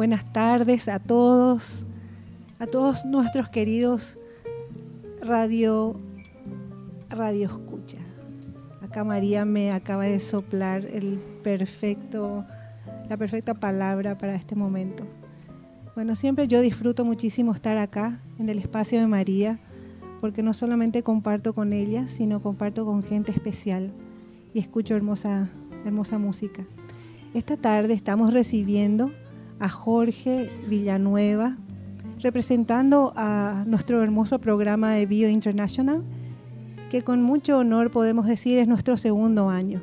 Buenas 0.00 0.32
tardes 0.32 0.88
a 0.88 0.98
todos, 0.98 1.84
a 2.58 2.66
todos 2.66 3.04
nuestros 3.04 3.50
queridos 3.50 4.16
radio, 5.20 5.94
radio 7.10 7.44
escucha. 7.46 7.98
Acá 8.80 9.04
María 9.04 9.44
me 9.44 9.72
acaba 9.72 10.04
de 10.04 10.18
soplar 10.18 10.86
el 10.86 11.20
perfecto, 11.42 12.46
la 13.10 13.18
perfecta 13.18 13.52
palabra 13.52 14.16
para 14.16 14.36
este 14.36 14.56
momento. 14.56 15.04
Bueno, 15.94 16.16
siempre 16.16 16.48
yo 16.48 16.62
disfruto 16.62 17.04
muchísimo 17.04 17.52
estar 17.52 17.76
acá 17.76 18.22
en 18.38 18.48
el 18.48 18.56
espacio 18.56 19.00
de 19.00 19.06
María, 19.06 19.58
porque 20.22 20.42
no 20.42 20.54
solamente 20.54 21.02
comparto 21.02 21.52
con 21.54 21.74
ella, 21.74 22.08
sino 22.08 22.40
comparto 22.40 22.86
con 22.86 23.02
gente 23.02 23.32
especial 23.32 23.92
y 24.54 24.60
escucho 24.60 24.96
hermosa, 24.96 25.50
hermosa 25.84 26.16
música. 26.16 26.64
Esta 27.34 27.58
tarde 27.58 27.92
estamos 27.92 28.32
recibiendo 28.32 29.12
a 29.60 29.68
Jorge 29.68 30.50
Villanueva, 30.66 31.56
representando 32.18 33.12
a 33.14 33.64
nuestro 33.66 34.02
hermoso 34.02 34.40
programa 34.40 34.92
de 34.92 35.06
Bio 35.06 35.28
International, 35.28 36.02
que 36.90 37.02
con 37.02 37.22
mucho 37.22 37.58
honor 37.58 37.90
podemos 37.90 38.26
decir 38.26 38.58
es 38.58 38.66
nuestro 38.66 38.96
segundo 38.96 39.48
año. 39.48 39.80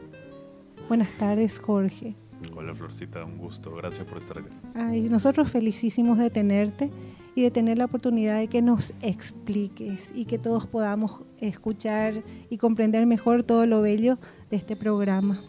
Buenas 0.89 1.09
tardes, 1.17 1.59
Jorge. 1.59 2.15
Hola, 2.55 2.75
Florcita, 2.75 3.23
un 3.23 3.37
gusto. 3.37 3.71
Gracias 3.75 4.05
por 4.05 4.17
estar 4.17 4.39
aquí. 4.39 4.49
Ay, 4.75 5.01
nosotros 5.09 5.49
felicísimos 5.49 6.17
de 6.17 6.29
tenerte 6.29 6.91
y 7.35 7.43
de 7.43 7.51
tener 7.51 7.77
la 7.77 7.85
oportunidad 7.85 8.39
de 8.39 8.47
que 8.47 8.61
nos 8.61 8.93
expliques 9.01 10.11
y 10.15 10.25
que 10.25 10.39
todos 10.39 10.65
podamos 10.65 11.21
escuchar 11.39 12.23
y 12.49 12.57
comprender 12.57 13.05
mejor 13.05 13.43
todo 13.43 13.65
lo 13.65 13.81
bello 13.81 14.17
de 14.49 14.57
este 14.57 14.75
programa. 14.75 15.39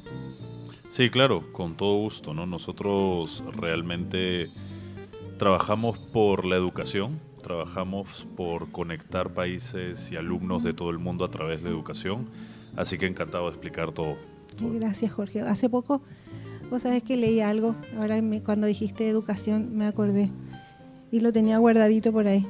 Sí, 0.88 1.10
claro, 1.10 1.52
con 1.52 1.76
todo 1.76 1.98
gusto, 1.98 2.32
¿no? 2.32 2.46
Nosotros 2.46 3.44
realmente 3.54 4.50
trabajamos 5.36 5.98
por 5.98 6.46
la 6.46 6.56
educación, 6.56 7.20
trabajamos 7.42 8.26
por 8.36 8.70
conectar 8.70 9.34
países 9.34 10.10
y 10.10 10.16
alumnos 10.16 10.62
de 10.62 10.72
todo 10.72 10.90
el 10.90 10.98
mundo 10.98 11.24
a 11.24 11.30
través 11.30 11.62
de 11.62 11.68
educación, 11.68 12.24
así 12.74 12.96
que 12.96 13.06
encantado 13.06 13.44
de 13.44 13.50
explicar 13.50 13.92
todo. 13.92 14.16
Gracias, 14.60 15.12
Jorge. 15.12 15.42
Hace 15.42 15.68
poco, 15.68 16.00
vos 16.70 16.82
sabés 16.82 17.02
que 17.02 17.16
leí 17.16 17.40
algo, 17.40 17.74
ahora 17.98 18.20
cuando 18.42 18.66
dijiste 18.66 19.08
educación 19.08 19.76
me 19.76 19.86
acordé 19.86 20.30
y 21.12 21.20
lo 21.20 21.32
tenía 21.32 21.58
guardadito 21.58 22.12
por 22.12 22.26
ahí. 22.26 22.46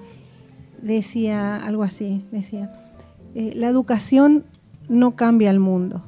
Decía 0.80 1.56
algo 1.56 1.82
así, 1.82 2.24
decía, 2.30 2.72
eh, 3.34 3.52
la 3.56 3.68
educación 3.68 4.44
no 4.88 5.16
cambia 5.16 5.50
el 5.50 5.58
mundo, 5.58 6.04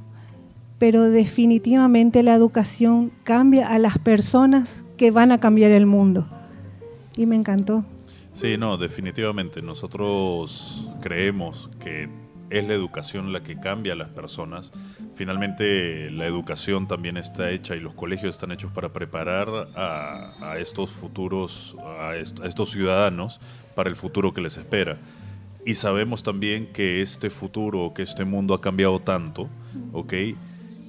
pero 0.81 1.11
definitivamente 1.11 2.23
la 2.23 2.33
educación 2.33 3.12
cambia 3.23 3.69
a 3.69 3.78
las 3.78 3.98
personas 3.98 4.83
que 4.97 5.11
van 5.11 5.31
a 5.31 5.39
cambiar 5.39 5.73
el 5.73 5.84
mundo. 5.84 6.27
Y 7.19 7.27
me 7.27 7.36
encantó. 7.36 7.84
Sí, 8.33 8.56
no, 8.56 8.78
definitivamente. 8.78 9.61
Nosotros 9.61 10.89
creemos 11.03 11.69
que 11.81 12.08
es 12.48 12.67
la 12.67 12.73
educación 12.73 13.31
la 13.31 13.42
que 13.42 13.61
cambia 13.61 13.92
a 13.92 13.97
las 13.97 14.08
personas. 14.08 14.73
Finalmente, 15.17 16.11
la 16.12 16.25
educación 16.25 16.89
también 16.89 17.19
está 17.19 17.51
hecha 17.51 17.77
y 17.77 17.81
los 17.81 17.92
colegios 17.92 18.36
están 18.36 18.51
hechos 18.51 18.73
para 18.73 18.91
preparar 18.91 19.51
a, 19.77 20.55
estos 20.56 20.91
futuros, 20.92 21.77
a, 22.01 22.17
estos 22.17 22.70
ciudadanos 22.70 23.39
para 23.75 23.91
el 23.91 23.97
futuro 23.97 24.33
que 24.33 24.41
les 24.41 24.56
espera. 24.56 24.97
Y 25.67 25.75
sabemos 25.75 26.23
también 26.23 26.73
que 26.73 27.03
este 27.03 27.28
futuro, 27.28 27.92
que 27.95 28.01
este 28.01 28.25
mundo 28.25 28.55
ha 28.55 28.62
cambiado 28.62 28.98
tanto, 28.98 29.51
¿ok? 29.92 30.14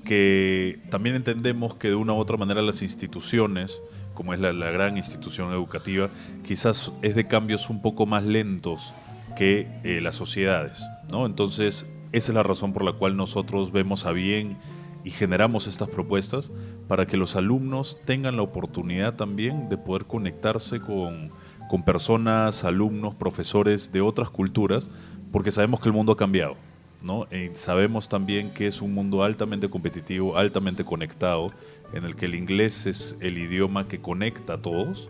Que 0.04 0.80
también 0.90 1.16
entendemos 1.16 1.76
que 1.76 1.90
de 1.90 1.96
una 1.96 2.14
u 2.14 2.18
otra 2.18 2.38
manera 2.38 2.62
las 2.62 2.82
instituciones, 2.82 3.82
como 4.14 4.34
es 4.34 4.40
la, 4.40 4.52
gran 4.52 4.98
institución 4.98 5.52
educativa, 5.52 6.10
quizás 6.44 6.92
es 7.02 7.16
de 7.16 7.28
cambios 7.28 7.70
un 7.70 7.82
poco 7.82 8.06
más 8.06 8.24
lentos 8.24 8.94
que 9.36 9.68
eh, 9.84 10.02
las 10.02 10.16
sociedades. 10.16 10.82
¿no? 11.10 11.26
Entonces, 11.26 11.86
esa 12.12 12.32
es 12.32 12.36
la 12.36 12.44
razón 12.44 12.74
por 12.74 12.84
la 12.84 12.94
cual 12.94 13.16
nosotros 13.16 13.72
vemos 13.72 14.06
a 14.06 14.12
bien 14.12 14.58
y 15.04 15.12
generamos 15.12 15.68
estas 15.68 15.90
propuestas 15.90 16.52
para 16.88 17.08
que 17.08 17.18
los 17.18 17.36
alumnos 17.36 17.98
tengan 18.06 18.36
la 18.36 18.44
oportunidad 18.44 19.16
también 19.16 19.70
de 19.70 19.78
poder 19.78 20.06
conectarse 20.06 20.80
con, 20.80 21.32
con 21.70 21.84
personas, 21.84 22.64
alumnos, 22.64 23.16
profesores 23.16 23.92
de 23.92 24.02
otras 24.02 24.30
culturas, 24.30 24.90
porque 25.32 25.52
sabemos 25.52 25.80
que 25.80 25.90
el 25.90 25.94
mundo 25.94 26.12
ha 26.12 26.18
cambiado. 26.18 26.58
¿No? 27.02 27.28
sabemos 27.54 28.10
también 28.10 28.52
que 28.52 28.68
es 28.68 28.82
un 28.82 28.94
mundo 28.94 29.24
altamente 29.24 29.70
competitivo, 29.70 30.38
altamente 30.38 30.84
conectado, 30.84 31.52
en 31.94 32.06
el 32.06 32.16
que 32.16 32.26
el 32.26 32.36
inglés 32.36 32.86
es 32.86 33.18
el 33.20 33.38
idioma 33.38 33.88
que 33.88 34.00
conecta 34.00 34.54
a 34.54 34.62
todos, 34.62 35.10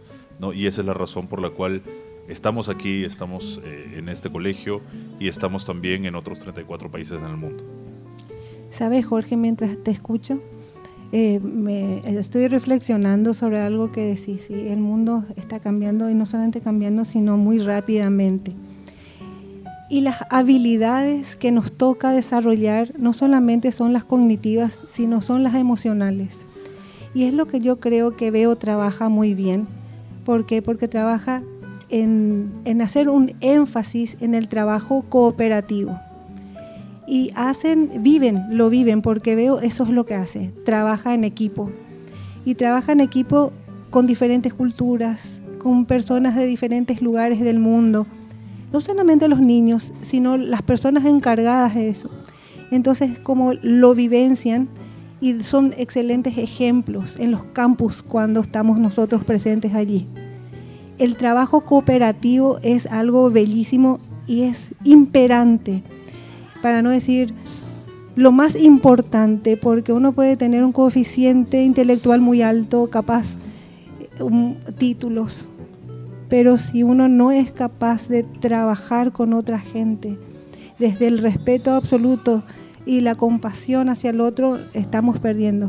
y 0.54 0.66
esa 0.66 0.82
es 0.82 0.88
la 0.88 0.94
razón 0.94 1.28
por 1.28 1.42
la 1.42 1.52
cual 1.52 1.84
estamos 2.28 2.70
aquí, 2.70 3.04
estamos 3.04 3.62
eh, 3.64 3.94
en 3.98 4.10
este 4.10 4.32
colegio 4.32 4.82
y 5.20 5.28
estamos 5.28 5.66
también 5.66 6.06
en 6.06 6.16
otros 6.16 6.40
34 6.40 6.90
países 6.90 7.20
en 7.20 7.28
el 7.28 7.38
mundo. 7.38 7.64
¿Sabes, 8.72 9.06
Jorge, 9.06 9.38
mientras 9.38 9.78
te 9.84 9.92
escucho? 9.92 10.42
Eh, 11.12 12.02
estoy 12.06 12.48
reflexionando 12.48 13.34
sobre 13.34 13.60
algo 13.60 13.92
que 13.92 14.02
decís, 14.02 14.46
sí, 14.48 14.54
el 14.54 14.80
mundo 14.80 15.26
está 15.36 15.60
cambiando 15.60 16.10
y 16.10 16.16
no 16.16 16.26
solamente 16.26 16.62
cambiando, 16.62 17.04
sino 17.04 17.38
muy 17.38 17.60
rápidamente 17.60 18.54
y 19.92 20.00
las 20.00 20.20
habilidades 20.30 21.36
que 21.36 21.52
nos 21.52 21.74
toca 21.74 22.12
desarrollar 22.12 22.94
no 22.98 23.12
solamente 23.12 23.74
son 23.74 23.92
las 23.92 24.06
cognitivas, 24.06 24.80
sino 24.88 25.22
son 25.22 25.44
las 25.44 25.54
emocionales. 25.56 26.48
Y 27.14 27.26
es 27.26 27.34
lo 27.34 27.46
que 27.46 27.60
yo 27.60 27.82
creo 27.82 28.16
que 28.16 28.32
Veo 28.32 28.56
trabaja 28.56 29.10
muy 29.10 29.34
bien. 29.34 29.68
¿Por 30.24 30.46
qué? 30.46 30.62
Porque 30.62 30.88
trabaja 30.88 31.44
en, 31.90 32.54
hacer 32.82 33.10
un 33.10 33.34
énfasis 33.42 34.16
en 34.22 34.34
el 34.34 34.48
trabajo 34.48 35.04
cooperativo. 35.10 36.00
Y 37.06 37.32
hacen, 37.36 38.02
viven, 38.02 38.38
lo 38.50 38.70
viven, 38.70 39.02
porque 39.02 39.36
Veo 39.36 39.60
eso 39.60 39.84
es 39.84 39.90
lo 39.90 40.06
que 40.06 40.16
hace. 40.16 40.54
Trabaja 40.64 41.14
en 41.14 41.26
equipo. 41.26 41.70
Y 42.46 42.56
trabaja 42.56 42.94
en 42.94 43.02
equipo 43.02 43.52
con 43.90 44.08
diferentes 44.08 44.54
culturas, 44.54 45.42
con 45.58 45.86
personas 45.86 46.38
de 46.38 46.46
diferentes 46.46 47.02
lugares 47.02 47.42
del 47.42 47.60
mundo 47.60 48.08
no 48.72 48.82
solamente 48.82 49.28
los 49.28 49.40
niños, 49.40 49.94
sino 50.02 50.38
las 50.38 50.62
personas 50.62 51.06
encargadas 51.06 51.76
de 51.76 51.90
eso. 51.90 52.10
Entonces, 52.72 53.20
como 53.20 53.54
lo 53.54 53.94
vivencian 53.94 54.70
y 55.20 55.44
son 55.44 55.74
excelentes 55.78 56.38
ejemplos 56.38 57.18
en 57.20 57.32
los 57.32 57.44
campus 57.44 58.02
cuando 58.02 58.42
estamos 58.42 58.80
nosotros 58.80 59.24
presentes 59.24 59.74
allí. 59.76 60.08
El 60.98 61.16
trabajo 61.16 61.62
cooperativo 61.62 62.60
es 62.64 62.86
algo 62.88 63.30
bellísimo 63.30 64.00
y 64.28 64.44
es 64.44 64.72
imperante, 64.84 65.84
para 66.62 66.82
no 66.82 66.90
decir 66.90 67.34
lo 68.16 68.32
más 68.32 68.56
importante, 68.56 69.58
porque 69.58 69.94
uno 69.94 70.12
puede 70.12 70.38
tener 70.38 70.64
un 70.64 70.72
coeficiente 70.72 71.64
intelectual 71.64 72.20
muy 72.20 72.42
alto, 72.42 72.90
capaz 72.90 73.38
um, 74.20 74.56
títulos, 74.78 75.48
pero 76.32 76.58
si 76.58 76.82
uno 76.82 77.10
no 77.10 77.34
es 77.34 77.52
capaz 77.52 78.08
de 78.08 78.24
trabajar 78.24 79.12
con 79.12 79.34
otra 79.34 79.60
gente 79.60 80.18
desde 80.80 81.08
el 81.08 81.18
respeto 81.18 81.74
absoluto 81.74 82.46
y 82.86 83.02
la 83.02 83.16
compasión 83.16 83.90
hacia 83.90 84.12
el 84.12 84.22
otro, 84.22 84.58
estamos 84.74 85.20
perdiendo. 85.20 85.68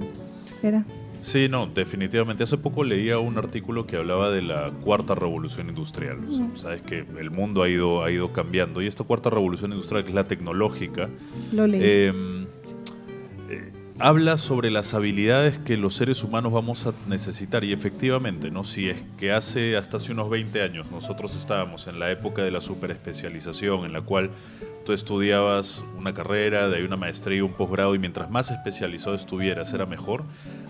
Sí, 1.21 1.49
no, 1.49 1.67
definitivamente. 1.67 2.45
Hace 2.45 2.59
poco 2.59 2.85
leía 2.85 3.19
un 3.19 3.39
artículo 3.39 3.89
que 3.89 3.97
hablaba 3.97 4.31
de 4.31 4.43
la 4.43 4.71
cuarta 4.85 5.17
revolución 5.17 5.69
industrial. 5.69 6.19
Sabes 6.55 6.81
que 6.83 7.05
el 7.19 7.33
mundo 7.33 7.65
ha 7.65 7.69
ido, 7.69 8.05
ha 8.05 8.13
ido 8.13 8.33
cambiando 8.33 8.81
y 8.83 8.87
esta 8.87 9.03
cuarta 9.03 9.31
revolución 9.31 9.73
industrial, 9.73 10.05
que 10.05 10.11
es 10.11 10.15
la 10.15 10.29
tecnológica, 10.29 11.11
Lo 11.53 11.67
leí. 11.67 11.81
Em, 11.83 12.42
habla 13.99 14.37
sobre 14.37 14.71
las 14.71 14.95
habilidades 14.95 15.59
que 15.59 15.77
los 15.77 15.95
seres 15.95 16.25
humanos 16.25 16.53
vamos 16.53 16.87
a 16.87 16.95
necesitar 17.09 17.65
y 17.65 17.73
efectivamente, 17.73 18.51
¿no? 18.51 18.65
Si 18.65 18.89
es 18.89 19.05
que 19.19 19.33
hace 19.33 19.77
hasta 19.77 19.99
hace 19.99 20.13
unos 20.13 20.31
20 20.31 20.63
años 20.63 20.91
nosotros 20.91 21.37
estábamos 21.37 21.87
en 21.87 21.99
la 21.99 22.11
época 22.11 22.43
de 22.43 22.51
la 22.51 22.61
superespecialización 22.61 23.85
en 23.85 23.93
la 23.93 24.01
cual 24.01 24.31
tú 24.85 24.93
estudiabas 24.93 25.85
una 25.97 26.13
carrera, 26.13 26.69
de 26.69 26.79
ahí 26.79 26.83
una 26.83 26.97
maestría, 26.97 27.45
un 27.45 27.53
posgrado 27.53 27.95
y 27.95 27.99
mientras 27.99 28.31
más 28.31 28.51
especializado 28.51 29.15
estuvieras 29.15 29.73
era 29.73 29.87
mejor. 29.87 30.25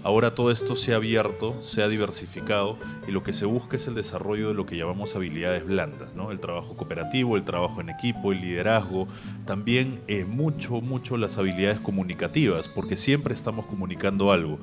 Ahora 0.05 0.35
todo 0.35 0.51
esto 0.51 0.75
se 0.75 0.93
ha 0.93 0.97
abierto, 0.97 1.63
se 1.63 1.83
ha 1.83 1.89
diversificado 1.89 2.77
y 3.07 3.13
lo 3.13 3.23
que 3.23 3.33
se 3.33 3.47
busca 3.47 3.77
es 3.77 3.87
el 3.87 3.95
desarrollo 3.95 4.49
de 4.49 4.55
lo 4.55 4.67
que 4.67 4.77
llamamos 4.77 5.15
habilidades 5.15 5.65
blandas, 5.65 6.15
¿no? 6.15 6.33
El 6.33 6.41
trabajo 6.41 6.77
cooperativo, 6.77 7.37
el 7.37 7.45
trabajo 7.45 7.81
en 7.81 7.89
equipo, 7.89 8.33
el 8.33 8.41
liderazgo, 8.41 9.07
también 9.47 10.01
es 10.09 10.27
mucho, 10.27 10.81
mucho 10.81 11.17
las 11.17 11.39
habilidades 11.39 11.79
comunicativas, 11.79 12.69
porque 12.69 12.97
siempre 13.13 13.35
estamos 13.35 13.67
comunicando 13.67 14.33
algo. 14.33 14.59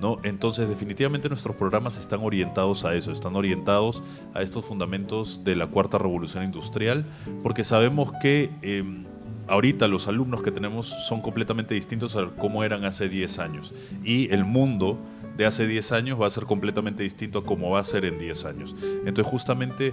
¿No? 0.00 0.18
Entonces 0.22 0.66
definitivamente 0.70 1.28
nuestros 1.28 1.54
programas 1.54 1.98
están 1.98 2.20
orientados 2.22 2.86
a 2.86 2.94
eso, 2.94 3.12
están 3.12 3.36
orientados 3.36 4.02
a 4.32 4.40
estos 4.40 4.64
fundamentos 4.64 5.44
de 5.44 5.54
la 5.54 5.66
cuarta 5.66 5.98
revolución 5.98 6.42
industrial, 6.42 7.04
porque 7.42 7.64
sabemos 7.64 8.10
que 8.22 8.48
em, 8.62 9.04
ahorita 9.46 9.88
los 9.88 10.08
alumnos 10.08 10.40
que 10.40 10.50
tenemos 10.50 10.86
son 10.86 11.20
completamente 11.20 11.74
distintos 11.74 12.16
a 12.16 12.30
cómo 12.38 12.64
eran 12.64 12.86
hace 12.86 13.10
10 13.10 13.38
años. 13.40 13.74
Y 14.02 14.32
el 14.32 14.46
mundo 14.46 14.98
de 15.36 15.44
hace 15.44 15.66
10 15.66 15.92
años 15.92 16.18
va 16.18 16.26
a 16.26 16.30
ser 16.30 16.44
completamente 16.44 17.02
distinto 17.02 17.40
a 17.40 17.44
cómo 17.44 17.68
va 17.68 17.80
a 17.80 17.84
ser 17.84 18.06
en 18.06 18.18
10 18.18 18.46
años. 18.46 18.74
Entonces 19.04 19.26
justamente 19.26 19.92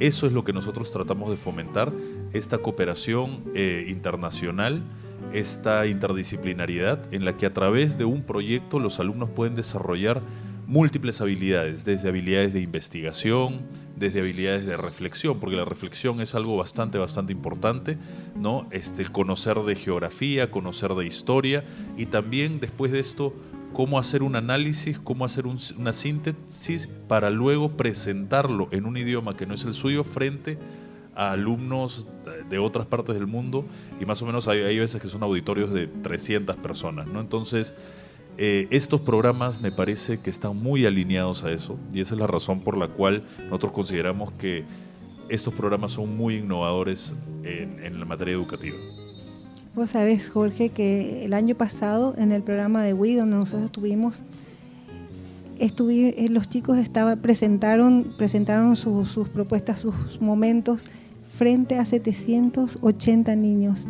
eso 0.00 0.26
es 0.26 0.34
lo 0.34 0.44
que 0.44 0.52
nosotros 0.52 0.92
tratamos 0.92 1.30
de 1.30 1.38
fomentar, 1.38 1.90
esta 2.34 2.58
cooperación 2.58 3.42
eh, 3.54 3.86
internacional, 3.88 4.82
esta 5.32 5.86
interdisciplinariedad 5.86 7.12
en 7.12 7.24
la 7.24 7.36
que 7.36 7.46
a 7.46 7.52
través 7.52 7.98
de 7.98 8.04
un 8.04 8.22
proyecto 8.22 8.78
los 8.78 9.00
alumnos 9.00 9.30
pueden 9.30 9.54
desarrollar 9.54 10.22
múltiples 10.66 11.20
habilidades, 11.20 11.84
desde 11.84 12.08
habilidades 12.08 12.52
de 12.52 12.60
investigación, 12.60 13.60
desde 13.96 14.20
habilidades 14.20 14.66
de 14.66 14.76
reflexión, 14.76 15.38
porque 15.38 15.56
la 15.56 15.64
reflexión 15.64 16.20
es 16.20 16.34
algo 16.34 16.56
bastante, 16.56 16.98
bastante 16.98 17.32
importante, 17.32 17.98
¿no? 18.34 18.66
Este, 18.72 19.06
conocer 19.06 19.58
de 19.60 19.76
geografía, 19.76 20.50
conocer 20.50 20.94
de 20.94 21.06
historia 21.06 21.64
y 21.96 22.06
también 22.06 22.58
después 22.60 22.92
de 22.92 23.00
esto 23.00 23.32
cómo 23.72 23.98
hacer 23.98 24.22
un 24.22 24.36
análisis, 24.36 24.98
cómo 24.98 25.24
hacer 25.24 25.44
una 25.46 25.92
síntesis 25.92 26.88
para 27.08 27.30
luego 27.30 27.76
presentarlo 27.76 28.68
en 28.72 28.86
un 28.86 28.96
idioma 28.96 29.36
que 29.36 29.46
no 29.46 29.54
es 29.54 29.64
el 29.64 29.74
suyo 29.74 30.02
frente 30.02 30.58
a 31.16 31.32
alumnos 31.32 32.06
de 32.48 32.58
otras 32.58 32.86
partes 32.86 33.14
del 33.14 33.26
mundo 33.26 33.64
y 34.00 34.04
más 34.04 34.20
o 34.22 34.26
menos 34.26 34.46
hay, 34.48 34.78
veces 34.78 35.00
que 35.00 35.08
son 35.08 35.22
auditorios 35.22 35.72
de 35.72 35.86
300 35.86 36.56
personas, 36.56 37.06
¿no? 37.06 37.20
Entonces, 37.20 37.74
eh, 38.38 38.68
estos 38.70 39.00
programas 39.00 39.60
me 39.60 39.72
parece 39.72 40.18
que 40.18 40.28
están 40.28 40.56
muy 40.56 40.84
alineados 40.84 41.42
a 41.42 41.50
eso 41.52 41.78
y 41.92 42.00
esa 42.00 42.14
es 42.14 42.20
la 42.20 42.26
razón 42.26 42.60
por 42.60 42.76
la 42.76 42.88
cual 42.88 43.24
nosotros 43.44 43.72
consideramos 43.72 44.32
que 44.32 44.64
estos 45.30 45.54
programas 45.54 45.92
son 45.92 46.16
muy 46.16 46.36
innovadores 46.36 47.14
en, 47.42 47.98
la 47.98 48.04
materia 48.04 48.34
educativa. 48.34 48.76
Vos 49.74 49.90
sabés, 49.90 50.30
Jorge, 50.30 50.68
que 50.68 51.24
el 51.24 51.32
año 51.32 51.54
pasado 51.54 52.14
en 52.16 52.32
el 52.32 52.42
programa 52.42 52.82
de 52.82 52.92
WI, 52.92 53.14
donde 53.16 53.36
nosotros 53.36 53.64
estuvimos, 53.64 54.22
eh, 55.58 56.28
los 56.28 56.48
chicos 56.48 56.78
estaba, 56.78 57.16
presentaron, 57.16 58.14
presentaron 58.18 58.76
sus 58.76 59.28
propuestas, 59.28 59.80
sus 59.80 60.20
momentos 60.20 60.84
frente 61.36 61.78
a 61.78 61.84
780 61.84 63.36
niños 63.36 63.88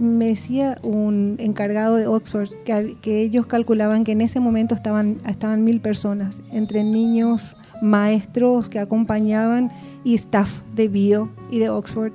me 0.00 0.28
decía 0.28 0.78
un 0.82 1.36
encargado 1.38 1.96
de 1.96 2.06
Oxford 2.06 2.48
que, 2.64 3.22
ellos 3.22 3.46
calculaban 3.46 4.02
que 4.02 4.12
en 4.12 4.22
ese 4.22 4.40
momento 4.40 4.74
estaban, 4.74 5.18
estaban 5.26 5.62
mil 5.62 5.82
personas, 5.82 6.42
entre 6.52 6.84
niños, 6.84 7.54
maestros 7.82 8.70
que 8.70 8.78
acompañaban 8.78 9.70
y 10.02 10.14
staff 10.14 10.62
de 10.74 10.88
bio 10.88 11.28
y 11.50 11.58
de 11.58 11.68
Oxford. 11.68 12.12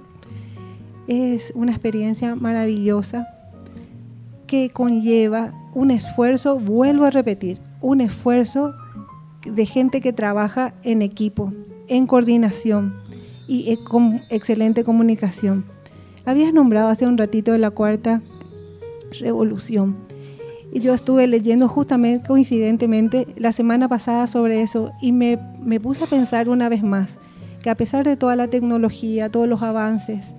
Es 1.07 1.53
una 1.55 1.71
experiencia 1.71 2.35
maravillosa 2.35 3.27
que 4.47 4.71
conlleva 4.71 5.53
un 5.75 5.91
esfuerzo, 5.91 6.59
vuelvo 6.59 7.05
a 7.05 7.11
repetir, 7.11 7.59
un 7.81 8.01
esfuerzo 8.01 8.73
de 9.45 9.65
gente 9.67 10.01
que 10.01 10.11
trabaja 10.11 10.73
en 10.81 11.03
equipo, 11.03 11.53
en 11.87 12.07
coordinación 12.07 13.04
y 13.47 13.71
eh, 13.71 13.77
con 13.83 14.21
excelente 14.29 14.83
comunicación. 14.83 15.65
Habías 16.25 16.53
nombrado 16.53 16.89
hace 16.89 17.05
un 17.05 17.17
ratito 17.17 17.55
la 17.57 17.71
cuarta 17.71 18.21
revolución. 19.19 19.95
Y 20.71 20.79
yo 20.79 20.93
estuve 20.93 21.27
leyendo 21.27 21.67
justamente, 21.67 22.27
coincidentemente, 22.27 23.27
la 23.37 23.51
semana 23.51 23.87
pasada 23.87 24.27
sobre 24.27 24.61
eso 24.61 24.91
y 25.01 25.11
me, 25.11 25.39
me 25.63 25.79
puse 25.79 26.03
a 26.03 26.07
pensar 26.07 26.49
una 26.49 26.67
vez 26.67 26.83
más 26.83 27.19
que 27.65 27.69
a 27.71 27.75
pesar 27.75 28.05
de 28.05 28.15
toda 28.15 28.35
la 28.35 28.47
tecnología, 28.47 29.31
todos 29.31 29.47
los 29.47 29.63
avances 29.63 30.35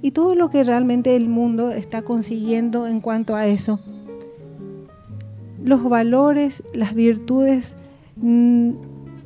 y 0.00 0.12
todo 0.12 0.34
lo 0.34 0.48
que 0.48 0.64
realmente 0.64 1.14
el 1.14 1.28
mundo 1.28 1.72
está 1.72 2.00
consiguiendo 2.00 2.86
en 2.86 3.00
cuanto 3.00 3.34
a 3.34 3.46
eso, 3.46 3.80
los 5.62 5.82
valores, 5.84 6.62
las 6.72 6.94
virtudes 6.94 7.76
mm, 8.16 8.70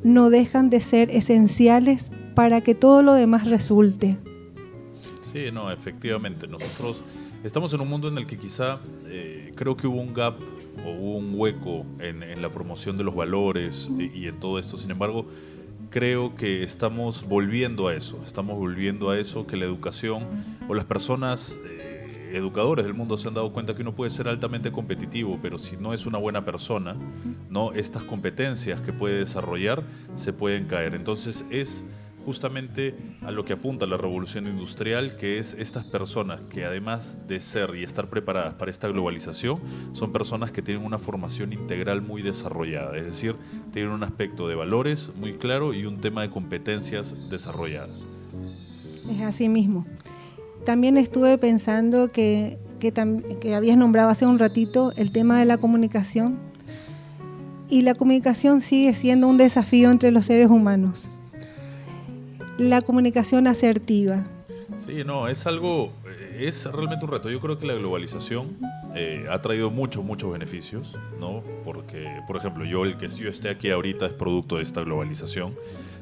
no 0.03 0.31
dejan 0.31 0.71
de 0.71 0.81
ser 0.81 1.11
esenciales 1.11 2.11
para 2.35 2.61
que 2.61 2.75
todo 2.75 3.03
lo 3.03 3.15
demás 3.15 3.49
resulte. 3.49 4.19
Sí, 5.33 5.51
no, 5.53 5.71
efectivamente. 5.71 6.47
Nosotros 6.47 7.03
estamos 7.45 7.73
en 7.73 7.81
un 7.81 7.89
mundo 7.89 8.09
en 8.09 8.19
el 8.19 8.27
que 8.27 8.37
quizá 8.37 8.81
eh, 9.07 9.53
creo 9.55 9.77
que 9.77 9.87
hubo 9.87 10.01
un 10.01 10.13
gap 10.13 10.37
o 10.85 10.91
hubo 10.91 11.19
un 11.19 11.33
hueco 11.35 11.87
en, 12.01 12.43
la 12.43 12.51
promoción 12.51 12.97
de 12.97 13.05
los 13.05 13.15
valores 13.15 13.91
y, 13.99 14.27
en 14.27 14.39
todo 14.39 14.59
esto. 14.59 14.77
Sin 14.77 14.91
embargo, 14.91 15.27
creo 15.91 16.35
que 16.35 16.63
estamos 16.63 17.27
volviendo 17.27 17.89
a 17.89 17.95
eso. 17.95 18.21
Estamos 18.25 18.59
volviendo 18.59 19.11
a 19.11 19.19
eso, 19.19 19.47
que 19.47 19.57
la 19.57 19.65
educación 19.65 20.25
o 20.69 20.75
las 20.75 20.85
personas... 20.85 21.59
Eh, 21.65 21.82
educadores 22.37 22.85
del 22.85 22.95
mundo 22.95 23.17
se 23.17 23.29
han 23.29 23.35
dado 23.35 23.53
cuenta 23.53 23.75
que 23.75 23.83
uno 23.83 23.95
puede 23.95 24.11
ser 24.11 24.29
altamente 24.29 24.73
competitivo, 24.73 25.39
pero 25.41 25.59
si 25.59 25.77
no 25.77 25.93
es 25.93 26.07
una 26.07 26.19
buena 26.19 26.45
persona, 26.45 26.97
no 27.51 27.73
estas 27.73 28.03
competencias 28.05 28.81
que 28.81 28.93
puede 28.93 29.19
desarrollar 29.19 29.83
se 30.15 30.33
pueden 30.33 30.67
caer. 30.67 30.95
Entonces 30.95 31.45
es 31.51 31.85
justamente 32.25 32.95
a 33.23 33.31
lo 33.31 33.45
que 33.45 33.53
apunta 33.53 33.87
la 33.87 33.97
revolución 33.97 34.47
industrial, 34.47 35.17
que 35.17 35.39
es 35.39 35.55
estas 35.55 35.85
personas 35.85 36.41
que 36.43 36.65
además 36.65 37.27
de 37.27 37.41
ser 37.41 37.75
y 37.75 37.83
estar 37.83 38.09
preparadas 38.09 38.55
para 38.55 38.71
esta 38.71 38.89
globalización, 38.89 39.61
son 39.93 40.13
personas 40.13 40.53
que 40.53 40.63
tienen 40.63 40.85
una 40.85 40.99
formación 40.99 41.53
integral 41.53 42.03
muy 42.03 42.23
desarrollada, 42.23 42.97
es 42.97 43.05
decir, 43.05 43.37
tienen 43.73 43.91
un 43.91 44.05
aspecto 44.05 44.49
de 44.49 44.55
valores 44.55 45.11
muy 45.17 45.35
claro 45.35 45.75
y 45.75 45.85
un 45.87 46.01
tema 46.01 46.23
de 46.23 46.31
competencias 46.31 47.17
desarrolladas. 47.29 48.07
Es 49.11 49.21
así 49.23 49.49
mismo. 49.49 49.85
También 50.65 50.97
estuve 50.97 51.39
pensando 51.39 52.09
que, 52.09 52.59
que, 52.79 52.93
que 53.41 53.55
habías 53.55 53.77
nombrado 53.77 54.11
hace 54.11 54.27
un 54.27 54.39
ratito 54.39 54.93
el 54.97 55.13
tema 55.13 55.39
de 55.39 55.45
la 55.45 55.59
comunicación 55.59 56.39
y 57.69 57.83
la 57.83 57.95
comunicación 57.95 58.61
sigue 58.61 58.95
siendo 58.95 59.29
un 59.29 59.39
desafío 59.39 59.91
entre 59.91 60.11
los 60.11 60.27
seres 60.27 60.49
humanos 60.49 61.09
la 62.59 62.83
comunicación 62.83 63.47
asertiva. 63.47 64.25
Sí, 64.79 65.05
no, 65.05 65.29
es 65.29 65.47
algo, 65.47 65.93
eh, 66.07 66.47
es 66.49 66.65
realmente 66.71 67.05
un 67.05 67.13
reto. 67.13 67.31
Yo 67.31 67.41
creo 67.41 67.59
que 67.59 67.67
la 67.67 67.75
globalización 67.75 68.59
eh, 68.95 69.27
ha 69.31 69.41
traído 69.41 69.71
muchos, 69.71 70.05
muchos 70.05 70.33
beneficios, 70.33 70.97
¿no? 71.21 71.43
Porque, 71.65 72.09
por 72.27 72.37
ejemplo, 72.37 72.65
yo 72.65 72.85
el 72.85 72.97
que 72.97 73.09
yo 73.09 73.29
esté 73.29 73.49
aquí 73.49 73.71
ahorita 73.71 74.07
es 74.07 74.13
producto 74.13 74.57
de 74.57 74.63
esta 74.63 74.83
globalización. 74.83 75.55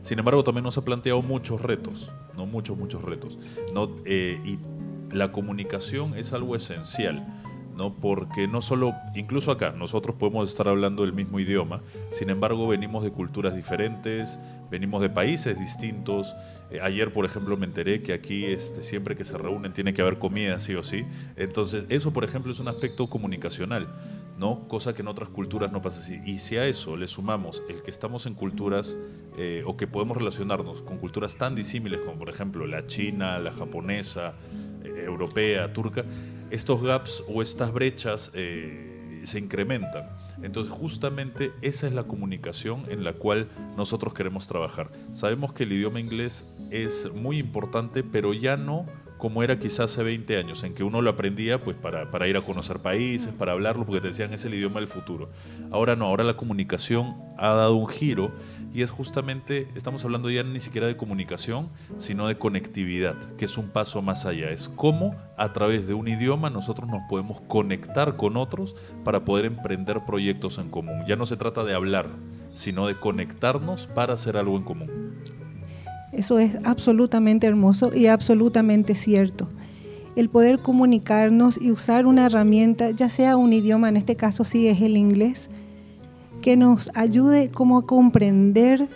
Sin 0.02 0.18
embargo, 0.18 0.42
también 0.42 0.64
nos 0.64 0.78
ha 0.78 0.84
planteado 0.84 1.20
muchos 1.22 1.60
retos, 1.60 2.10
¿no? 2.36 2.46
Muchos, 2.46 2.76
muchos 2.76 3.02
retos. 3.02 3.38
¿no? 3.74 3.90
Eh, 4.04 4.40
y 4.44 4.58
la 5.14 5.32
comunicación 5.32 6.16
es 6.16 6.32
algo 6.32 6.56
esencial. 6.56 7.39
¿No? 7.80 7.94
Porque 7.94 8.46
no 8.46 8.60
solo, 8.60 8.94
incluso 9.14 9.50
acá, 9.50 9.70
nosotros 9.70 10.14
podemos 10.16 10.50
estar 10.50 10.68
hablando 10.68 11.02
el 11.02 11.14
mismo 11.14 11.40
idioma, 11.40 11.80
sin 12.10 12.28
embargo 12.28 12.68
venimos 12.68 13.02
de 13.02 13.10
culturas 13.10 13.56
diferentes, 13.56 14.38
venimos 14.70 15.00
de 15.00 15.08
países 15.08 15.58
distintos. 15.58 16.36
Eh, 16.70 16.78
ayer, 16.82 17.10
por 17.10 17.24
ejemplo, 17.24 17.56
me 17.56 17.64
enteré 17.64 18.02
que 18.02 18.12
aquí 18.12 18.44
este, 18.44 18.82
siempre 18.82 19.16
que 19.16 19.24
se 19.24 19.38
reúnen 19.38 19.72
tiene 19.72 19.94
que 19.94 20.02
haber 20.02 20.18
comida, 20.18 20.60
sí 20.60 20.74
o 20.74 20.82
sí. 20.82 21.06
Entonces, 21.36 21.86
eso, 21.88 22.12
por 22.12 22.22
ejemplo, 22.22 22.52
es 22.52 22.60
un 22.60 22.68
aspecto 22.68 23.08
comunicacional, 23.08 23.88
¿no? 24.38 24.68
Cosa 24.68 24.94
que 24.94 25.00
en 25.00 25.08
otras 25.08 25.30
culturas 25.30 25.72
no 25.72 25.80
pasa 25.80 26.00
así. 26.00 26.20
Y 26.26 26.36
si 26.36 26.58
a 26.58 26.66
eso 26.66 26.98
le 26.98 27.08
sumamos 27.08 27.62
el 27.70 27.82
que 27.82 27.90
estamos 27.90 28.26
en 28.26 28.34
culturas 28.34 28.98
eh, 29.38 29.62
o 29.64 29.78
que 29.78 29.86
podemos 29.86 30.18
relacionarnos 30.18 30.82
con 30.82 30.98
culturas 30.98 31.38
tan 31.38 31.54
disímiles 31.54 32.00
como, 32.00 32.18
por 32.18 32.28
ejemplo, 32.28 32.66
la 32.66 32.86
china, 32.86 33.38
la 33.38 33.54
japonesa, 33.54 34.34
eh, 34.84 35.04
europea, 35.06 35.72
turca, 35.72 36.04
estos 36.50 36.82
gaps 36.82 37.24
o 37.28 37.42
estas 37.42 37.72
brechas 37.72 38.30
eh, 38.34 39.22
se 39.24 39.38
incrementan. 39.38 40.08
Entonces 40.42 40.72
justamente 40.72 41.52
esa 41.62 41.86
es 41.86 41.92
la 41.92 42.04
comunicación 42.04 42.84
en 42.88 43.04
la 43.04 43.12
cual 43.12 43.48
nosotros 43.76 44.14
queremos 44.14 44.46
trabajar. 44.46 44.88
Sabemos 45.12 45.52
que 45.52 45.64
el 45.64 45.72
idioma 45.72 46.00
inglés 46.00 46.46
es 46.70 47.12
muy 47.12 47.38
importante, 47.38 48.02
pero 48.02 48.32
ya 48.32 48.56
no 48.56 48.86
como 49.20 49.42
era 49.42 49.58
quizás 49.58 49.92
hace 49.92 50.02
20 50.02 50.36
años, 50.38 50.64
en 50.64 50.74
que 50.74 50.82
uno 50.82 51.02
lo 51.02 51.10
aprendía 51.10 51.62
pues 51.62 51.76
para, 51.76 52.10
para, 52.10 52.26
ir 52.26 52.36
a 52.36 52.40
conocer 52.40 52.80
países, 52.80 53.32
para 53.32 53.52
hablarlo, 53.52 53.84
porque 53.84 54.00
te 54.00 54.08
decían 54.08 54.32
es 54.32 54.44
el 54.44 54.54
idioma 54.54 54.80
del 54.80 54.88
futuro. 54.88 55.28
Ahora 55.70 55.94
no, 55.94 56.06
ahora 56.06 56.24
la 56.24 56.36
comunicación 56.36 57.16
ha 57.36 57.54
dado 57.54 57.74
un 57.76 57.86
giro 57.86 58.32
y 58.72 58.82
es 58.82 58.90
justamente, 58.90 59.68
estamos 59.74 60.04
hablando 60.04 60.30
ya 60.30 60.42
ni 60.42 60.58
siquiera 60.58 60.86
de 60.86 60.96
comunicación, 60.96 61.68
sino 61.98 62.28
de 62.28 62.38
conectividad, 62.38 63.16
que 63.36 63.44
es 63.44 63.58
un 63.58 63.68
paso 63.68 64.00
más 64.00 64.24
allá. 64.26 64.50
Es 64.50 64.68
cómo 64.68 65.14
a 65.36 65.52
través 65.52 65.86
de 65.86 65.94
un 65.94 66.08
idioma 66.08 66.48
nosotros 66.50 66.88
nos 66.88 67.02
podemos 67.08 67.40
conectar 67.42 68.16
con 68.16 68.36
otros 68.36 68.74
para 69.04 69.24
poder 69.24 69.44
emprender 69.44 70.04
proyectos 70.06 70.58
en 70.58 70.70
común. 70.70 71.04
Ya 71.06 71.16
no 71.16 71.26
se 71.26 71.36
trata 71.36 71.64
de 71.64 71.74
hablar, 71.74 72.08
sino 72.52 72.86
de 72.86 72.98
conectarnos 72.98 73.86
para 73.88 74.14
hacer 74.14 74.36
algo 74.36 74.56
en 74.56 74.64
común. 74.64 75.20
Eso 76.12 76.38
es 76.38 76.56
absolutamente 76.64 77.46
hermoso 77.46 77.94
y 77.94 78.06
absolutamente 78.06 78.94
cierto. 78.94 79.48
El 80.16 80.28
poder 80.28 80.58
comunicarnos 80.60 81.60
y 81.60 81.70
usar 81.70 82.06
una 82.06 82.26
herramienta, 82.26 82.90
ya 82.90 83.08
sea 83.08 83.36
un 83.36 83.52
idioma, 83.52 83.88
en 83.88 83.96
este 83.96 84.16
caso 84.16 84.44
sí 84.44 84.66
es 84.66 84.80
el 84.82 84.96
inglés, 84.96 85.50
que 86.42 86.56
nos 86.56 86.90
ayude 86.94 87.48
como 87.48 87.78
a 87.78 87.86
comprender 87.86 88.88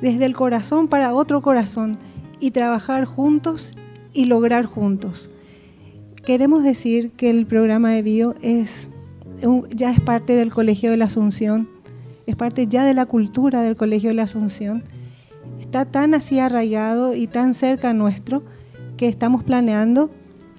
desde 0.00 0.24
el 0.24 0.34
corazón 0.34 0.88
para 0.88 1.14
otro 1.14 1.42
corazón 1.42 1.98
y 2.38 2.50
trabajar 2.52 3.06
juntos 3.06 3.72
y 4.12 4.26
lograr 4.26 4.66
juntos. 4.66 5.30
queremos 6.24 6.64
decir 6.64 7.12
que 7.12 7.30
el 7.30 7.46
programa 7.46 7.90
de 7.90 8.02
bio 8.02 8.34
es 8.42 8.88
ya 9.70 9.90
es 9.90 10.00
parte 10.00 10.34
del 10.34 10.52
Colegio 10.52 10.90
de 10.90 10.96
la 10.96 11.04
Asunción, 11.04 11.68
es 12.26 12.36
parte 12.36 12.66
ya 12.66 12.84
de 12.84 12.94
la 12.94 13.06
cultura 13.06 13.62
del 13.62 13.76
Colegio 13.76 14.10
de 14.10 14.14
la 14.14 14.24
Asunción. 14.24 14.82
Está 15.60 15.84
tan 15.84 16.14
así 16.14 16.38
arraigado 16.38 17.14
y 17.14 17.26
tan 17.26 17.54
cerca 17.54 17.92
nuestro 17.92 18.42
que 18.96 19.08
estamos 19.08 19.44
planeando 19.44 20.10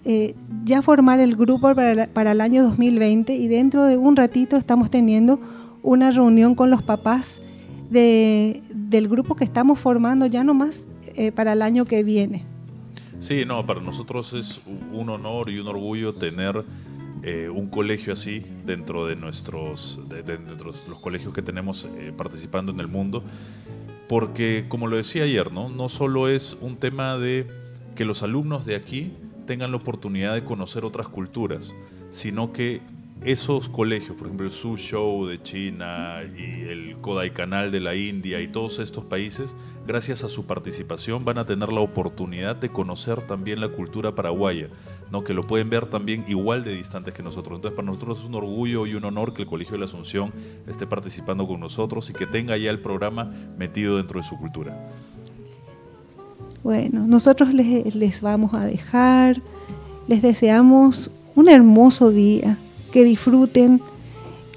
eh, 0.06 0.36
ya 0.63 0.82
formar 0.82 1.20
el 1.20 1.36
grupo 1.36 1.74
para, 1.74 2.32
el 2.32 2.42
año 2.42 2.63
2020 2.63 3.36
y 3.36 3.48
dentro 3.48 3.86
de 3.86 3.98
un 3.98 4.16
ratito 4.16 4.56
estamos 4.56 4.89
teniendo 4.89 5.39
una 5.84 6.12
reunión 6.12 6.56
con 6.56 6.70
los 6.70 6.84
papás 6.84 7.42
del 7.89 9.08
grupo 9.08 9.36
que 9.36 9.44
estamos 9.44 9.80
formando 9.80 10.25
ya 10.25 10.44
nomás 10.44 10.86
eh, 11.16 11.32
para 11.32 11.54
el 11.54 11.62
año 11.62 11.86
que 11.86 12.04
viene. 12.04 12.46
Sí, 13.20 13.46
no, 13.46 13.66
para 13.66 13.82
nosotros 13.82 14.34
es 14.34 14.62
un 14.94 15.10
honor 15.10 15.50
y 15.50 15.60
un 15.60 15.68
orgullo 15.68 16.13
tener 16.13 16.63
eh, 17.24 17.50
un 17.50 17.68
colegio 17.68 18.13
así 18.13 18.46
dentro 18.66 19.08
de 19.08 19.16
nuestros, 19.16 20.00
de, 20.08 20.39
los 20.88 21.00
colegios 21.00 21.34
que 21.34 21.42
tenemos 21.42 21.88
eh, 21.98 22.13
participando 22.16 22.72
en 22.72 22.80
el 22.80 22.88
mundo, 22.88 23.24
porque 24.08 24.66
como 24.68 24.88
lo 24.88 24.98
decía 24.98 25.24
ayer, 25.24 25.52
¿no? 25.52 25.70
no 25.70 25.90
solo 25.90 26.28
es 26.28 26.58
un 26.62 26.78
tema 26.78 27.18
de 27.18 27.48
que 27.96 28.06
los 28.06 28.24
alumnos 28.24 28.66
de 28.66 28.76
aquí 28.76 29.14
tengan 29.46 29.72
la 29.72 29.78
oportunidad 29.78 30.34
de 30.34 30.44
conocer 30.44 30.86
otras 30.86 31.08
culturas, 31.08 31.74
sino 32.10 32.54
que 32.54 32.82
esos 33.24 33.68
colegios, 33.68 34.16
por 34.16 34.28
ejemplo 34.28 34.46
el 34.46 34.52
Su 34.52 34.78
Show 34.78 35.26
de 35.26 35.42
China 35.42 36.20
y 36.38 36.62
el 36.62 36.98
Kodai 37.02 37.34
Canal 37.34 37.72
de 37.72 37.80
la 37.80 37.96
India 37.96 38.40
y 38.42 38.48
todos 38.48 38.80
estos 38.80 39.06
países, 39.06 39.56
gracias 39.88 40.24
a 40.24 40.30
su 40.30 40.46
participación 40.46 41.26
van 41.26 41.40
a 41.40 41.46
tener 41.46 41.72
la 41.72 41.82
oportunidad 41.82 42.56
de 42.56 42.70
conocer 42.70 43.24
también 43.24 43.60
la 43.60 43.70
cultura 43.70 44.14
paraguaya, 44.14 44.70
¿no? 45.12 45.24
que 45.24 45.34
lo 45.34 45.48
pueden 45.48 45.70
ver 45.70 45.88
también 45.88 46.26
igual 46.28 46.64
de 46.64 46.76
distantes 46.76 47.14
que 47.14 47.24
nosotros. 47.24 47.58
Entonces 47.58 47.76
para 47.76 47.88
nosotros 47.88 48.20
es 48.20 48.26
un 48.26 48.36
orgullo 48.36 48.86
y 48.86 48.94
un 48.94 49.04
honor 49.04 49.34
que 49.34 49.42
el 49.42 49.48
Colegio 49.48 49.74
de 49.74 49.80
la 49.80 49.86
Asunción 49.86 50.32
esté 50.68 50.86
participando 50.86 51.48
con 51.48 51.60
nosotros 51.60 52.10
y 52.10 52.14
que 52.14 52.28
tenga 52.28 52.56
ya 52.56 52.70
el 52.70 52.80
programa 52.80 53.32
metido 53.58 53.98
dentro 53.98 54.20
de 54.22 54.28
su 54.28 54.38
cultura. 54.38 54.90
Bueno, 56.64 57.08
nosotros 57.08 57.54
les 57.54 58.22
vamos 58.22 58.54
a 58.54 58.66
dejar, 58.66 59.42
les 60.08 60.22
deseamos 60.22 61.10
un 61.36 61.50
hermoso 61.50 62.12
día 62.12 62.58
que 62.98 63.04
disfruten, 63.04 63.80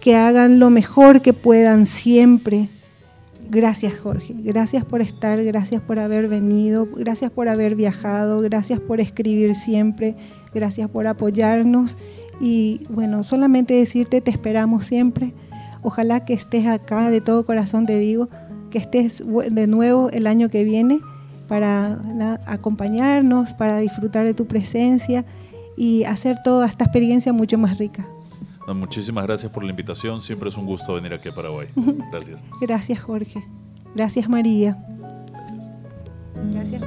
que 0.00 0.16
hagan 0.16 0.60
lo 0.60 0.70
mejor 0.70 1.20
que 1.20 1.34
puedan 1.34 1.84
siempre. 1.84 2.70
Gracias 3.50 3.98
Jorge, 3.98 4.34
gracias 4.34 4.82
por 4.82 5.02
estar, 5.02 5.44
gracias 5.44 5.82
por 5.82 5.98
haber 5.98 6.26
venido, 6.26 6.88
gracias 6.90 7.30
por 7.30 7.48
haber 7.48 7.74
viajado, 7.74 8.40
gracias 8.40 8.80
por 8.80 8.98
escribir 8.98 9.54
siempre, 9.54 10.16
gracias 10.54 10.88
por 10.88 11.06
apoyarnos 11.06 11.98
y 12.40 12.80
bueno, 12.88 13.24
solamente 13.24 13.74
decirte 13.74 14.22
te 14.22 14.30
esperamos 14.30 14.86
siempre. 14.86 15.34
Ojalá 15.82 16.24
que 16.24 16.32
estés 16.32 16.66
acá, 16.66 17.10
de 17.10 17.20
todo 17.20 17.44
corazón 17.44 17.84
te 17.84 17.98
digo, 17.98 18.30
que 18.70 18.78
estés 18.78 19.22
de 19.50 19.66
nuevo 19.66 20.08
el 20.08 20.26
año 20.26 20.48
que 20.48 20.64
viene 20.64 20.98
para 21.46 21.98
acompañarnos, 22.46 23.52
para 23.52 23.80
disfrutar 23.80 24.24
de 24.24 24.32
tu 24.32 24.46
presencia 24.46 25.26
y 25.76 26.04
hacer 26.04 26.38
toda 26.42 26.66
esta 26.66 26.84
experiencia 26.84 27.34
mucho 27.34 27.58
más 27.58 27.76
rica 27.76 28.06
muchísimas 28.68 29.24
gracias 29.26 29.50
por 29.52 29.64
la 29.64 29.70
invitación. 29.70 30.22
Siempre 30.22 30.48
es 30.48 30.56
un 30.56 30.66
gusto 30.66 30.94
venir 30.94 31.12
aquí 31.12 31.28
a 31.28 31.34
Paraguay. 31.34 31.68
Gracias. 32.12 32.44
Gracias, 32.60 33.00
Jorge. 33.00 33.44
Gracias, 33.94 34.28
María. 34.28 34.78
Gracias. 36.52 36.82